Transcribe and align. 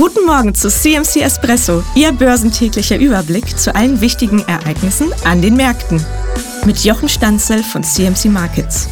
Guten 0.00 0.24
Morgen 0.24 0.54
zu 0.54 0.70
CMC 0.70 1.20
Espresso, 1.20 1.84
Ihr 1.94 2.10
börsentäglicher 2.12 2.96
Überblick 2.96 3.58
zu 3.58 3.74
allen 3.74 4.00
wichtigen 4.00 4.40
Ereignissen 4.48 5.12
an 5.24 5.42
den 5.42 5.56
Märkten. 5.56 6.02
Mit 6.64 6.82
Jochen 6.84 7.06
Stanzel 7.06 7.62
von 7.62 7.84
CMC 7.84 8.30
Markets. 8.30 8.88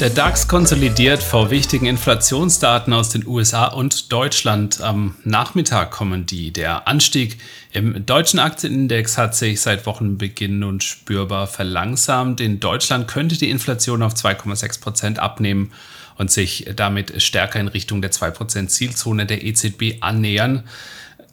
Der 0.00 0.10
DAX 0.10 0.46
konsolidiert 0.46 1.20
vor 1.20 1.50
wichtigen 1.50 1.86
Inflationsdaten 1.86 2.92
aus 2.92 3.08
den 3.08 3.26
USA 3.26 3.66
und 3.66 4.12
Deutschland. 4.12 4.80
Am 4.80 5.16
Nachmittag 5.24 5.90
kommen 5.90 6.24
die. 6.24 6.52
Der 6.52 6.86
Anstieg 6.86 7.38
im 7.72 8.06
deutschen 8.06 8.38
Aktienindex 8.38 9.18
hat 9.18 9.34
sich 9.34 9.60
seit 9.60 9.86
Wochenbeginn 9.86 10.60
nun 10.60 10.80
spürbar 10.80 11.48
verlangsamt. 11.48 12.40
In 12.40 12.60
Deutschland 12.60 13.08
könnte 13.08 13.36
die 13.36 13.50
Inflation 13.50 14.04
auf 14.04 14.14
2,6 14.14 14.80
Prozent 14.80 15.18
abnehmen 15.18 15.72
und 16.18 16.30
sich 16.30 16.66
damit 16.76 17.22
stärker 17.22 17.60
in 17.60 17.68
Richtung 17.68 18.02
der 18.02 18.12
2% 18.12 18.68
Zielzone 18.68 19.24
der 19.24 19.44
EZB 19.44 19.96
annähern 20.00 20.64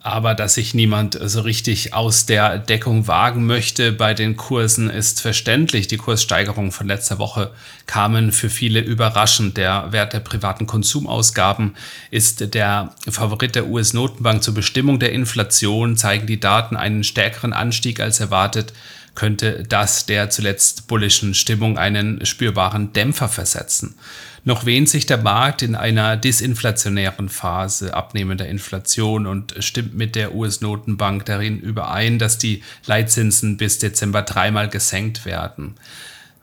aber 0.06 0.36
dass 0.36 0.54
sich 0.54 0.72
niemand 0.72 1.18
so 1.20 1.40
richtig 1.40 1.92
aus 1.92 2.26
der 2.26 2.58
Deckung 2.58 3.08
wagen 3.08 3.44
möchte 3.44 3.90
bei 3.90 4.14
den 4.14 4.36
Kursen 4.36 4.88
ist 4.88 5.20
verständlich. 5.20 5.88
Die 5.88 5.96
Kurssteigerungen 5.96 6.70
von 6.70 6.86
letzter 6.86 7.18
Woche 7.18 7.50
kamen 7.86 8.30
für 8.30 8.48
viele 8.48 8.78
überraschend. 8.78 9.56
Der 9.56 9.90
Wert 9.90 10.12
der 10.12 10.20
privaten 10.20 10.68
Konsumausgaben 10.68 11.74
ist 12.12 12.54
der 12.54 12.94
Favorit 13.08 13.56
der 13.56 13.66
US-Notenbank 13.66 14.44
zur 14.44 14.54
Bestimmung 14.54 15.00
der 15.00 15.10
Inflation, 15.10 15.96
zeigen 15.96 16.28
die 16.28 16.38
Daten 16.38 16.76
einen 16.76 17.02
stärkeren 17.02 17.52
Anstieg 17.52 17.98
als 17.98 18.20
erwartet 18.20 18.72
könnte 19.16 19.64
das 19.68 20.06
der 20.06 20.30
zuletzt 20.30 20.86
bullischen 20.86 21.34
Stimmung 21.34 21.76
einen 21.78 22.24
spürbaren 22.24 22.92
Dämpfer 22.92 23.28
versetzen. 23.28 23.96
Noch 24.44 24.64
wähnt 24.64 24.88
sich 24.88 25.06
der 25.06 25.18
Markt 25.18 25.62
in 25.62 25.74
einer 25.74 26.16
disinflationären 26.16 27.28
Phase 27.28 27.94
abnehmender 27.94 28.46
Inflation 28.46 29.26
und 29.26 29.56
stimmt 29.58 29.94
mit 29.94 30.14
der 30.14 30.36
US-Notenbank 30.36 31.24
darin 31.24 31.58
überein, 31.58 32.20
dass 32.20 32.38
die 32.38 32.62
Leitzinsen 32.86 33.56
bis 33.56 33.80
Dezember 33.80 34.22
dreimal 34.22 34.68
gesenkt 34.68 35.24
werden. 35.24 35.74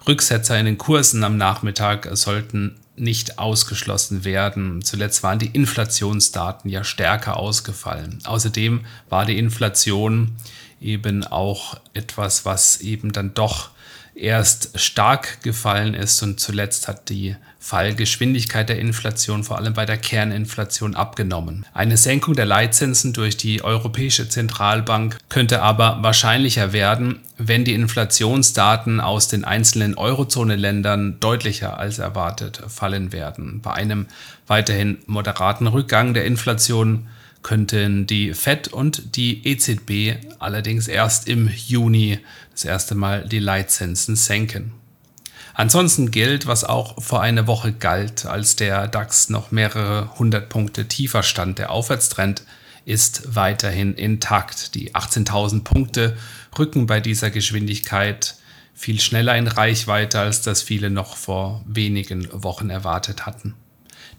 Rücksetzer 0.06 0.60
in 0.60 0.66
den 0.66 0.78
Kursen 0.78 1.24
am 1.24 1.38
Nachmittag 1.38 2.10
sollten 2.12 2.76
nicht 2.98 3.40
ausgeschlossen 3.40 4.26
werden. 4.26 4.82
Zuletzt 4.82 5.24
waren 5.24 5.40
die 5.40 5.48
Inflationsdaten 5.48 6.70
ja 6.70 6.84
stärker 6.84 7.38
ausgefallen. 7.38 8.20
Außerdem 8.26 8.82
war 9.10 9.26
die 9.26 9.38
Inflation 9.38 10.36
eben 10.84 11.24
auch 11.26 11.78
etwas, 11.94 12.46
was 12.46 12.82
eben 12.82 13.12
dann 13.12 13.34
doch 13.34 13.70
erst 14.16 14.80
stark 14.80 15.42
gefallen 15.42 15.94
ist 15.94 16.22
und 16.22 16.40
zuletzt 16.40 16.88
hat 16.88 17.10
die 17.10 17.36
Fallgeschwindigkeit 17.60 18.68
der 18.68 18.78
Inflation 18.78 19.44
vor 19.44 19.58
allem 19.58 19.74
bei 19.74 19.86
der 19.86 19.98
Kerninflation 19.98 20.96
abgenommen. 20.96 21.66
Eine 21.74 21.98
Senkung 21.98 22.36
der 22.36 22.46
Leitzinsen 22.46 23.14
durch 23.14 23.38
die 23.38 23.64
Europäische 23.64 24.28
Zentralbank 24.28 25.18
könnte 25.30 25.62
aber 25.62 26.00
wahrscheinlicher 26.02 26.74
werden, 26.74 27.22
wenn 27.38 27.64
die 27.64 27.74
Inflationsdaten 27.74 29.00
aus 29.00 29.30
den 29.30 29.46
einzelnen 29.46 29.96
Eurozone-Ländern 29.96 31.20
deutlicher 31.20 31.80
als 31.80 32.00
erwartet 32.00 32.62
fallen 32.68 33.14
werden. 33.14 33.62
Bei 33.62 33.72
einem 33.72 34.08
weiterhin 34.46 34.98
moderaten 35.08 35.68
Rückgang 35.68 36.14
der 36.14 36.26
Inflation 36.26 37.08
könnten 37.44 38.08
die 38.08 38.34
Fed 38.34 38.70
und 38.70 39.16
die 39.16 39.46
EZB 39.46 40.26
allerdings 40.40 40.88
erst 40.88 41.28
im 41.28 41.50
Juni 41.50 42.20
das 42.52 42.66
erste 42.66 42.96
Mal 42.96 43.28
die 43.28 43.40
Leitzinsen 43.40 44.16
senken. 44.16 44.74
Ansonsten 45.54 46.10
gilt, 46.10 46.48
was 46.48 46.64
auch 46.64 47.02
vor 47.02 47.22
einer 47.22 47.46
Woche 47.46 47.74
galt, 47.74 48.26
als 48.26 48.56
der 48.56 48.88
DAX 48.88 49.30
noch 49.30 49.52
mehrere 49.52 50.18
hundert 50.18 50.50
Punkte 50.50 50.88
tiefer 50.88 51.22
stand. 51.22 51.60
Der 51.60 51.70
Aufwärtstrend 51.70 52.44
ist 52.86 53.36
weiterhin 53.36 53.94
intakt. 53.94 54.74
Die 54.74 54.96
18.000 54.96 55.64
Punkte 55.64 56.18
rücken 56.58 56.88
bei 56.88 57.00
dieser 57.00 57.30
Geschwindigkeit 57.30 58.36
viel 58.74 59.00
schneller 59.00 59.38
in 59.38 59.48
Reichweite, 59.48 60.20
als 60.20 60.42
das 60.42 60.64
viele 60.64 60.90
noch 60.90 61.16
vor 61.16 61.64
wenigen 61.68 62.28
Wochen 62.32 62.72
erwartet 62.72 63.28
hatten. 63.28 63.54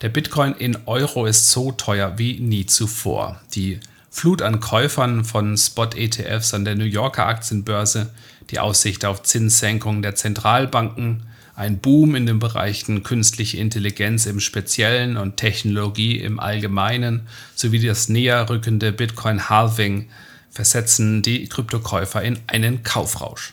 Der 0.00 0.08
Bitcoin 0.08 0.54
in 0.54 0.76
Euro 0.86 1.26
ist 1.26 1.50
so 1.50 1.72
teuer 1.72 2.18
wie 2.18 2.40
nie 2.40 2.66
zuvor. 2.66 3.40
Die 3.54 3.80
Flut 4.10 4.42
an 4.42 4.60
Käufern 4.60 5.24
von 5.24 5.56
Spot-ETFs 5.56 6.54
an 6.54 6.64
der 6.64 6.76
New 6.76 6.84
Yorker 6.84 7.26
Aktienbörse, 7.26 8.10
die 8.50 8.60
Aussicht 8.60 9.04
auf 9.04 9.22
Zinssenkungen 9.22 10.02
der 10.02 10.14
Zentralbanken, 10.14 11.24
ein 11.56 11.78
Boom 11.78 12.14
in 12.14 12.26
den 12.26 12.38
Bereichen 12.40 13.02
künstliche 13.02 13.58
Intelligenz 13.58 14.26
im 14.26 14.40
Speziellen 14.40 15.16
und 15.16 15.36
Technologie 15.36 16.18
im 16.18 16.40
Allgemeinen 16.40 17.28
sowie 17.54 17.84
das 17.84 18.08
näher 18.08 18.48
rückende 18.48 18.92
Bitcoin-Halving 18.92 20.08
versetzen 20.50 21.22
die 21.22 21.48
Kryptokäufer 21.48 22.22
in 22.22 22.38
einen 22.46 22.82
Kaufrausch. 22.82 23.52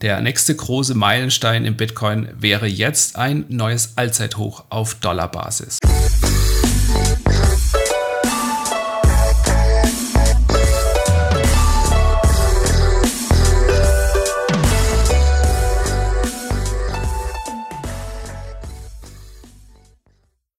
Der 0.00 0.20
nächste 0.20 0.54
große 0.54 0.94
Meilenstein 0.94 1.64
im 1.64 1.76
Bitcoin 1.76 2.28
wäre 2.38 2.68
jetzt 2.68 3.16
ein 3.16 3.44
neues 3.48 3.94
Allzeithoch 3.96 4.64
auf 4.68 4.94
Dollarbasis. 4.94 5.80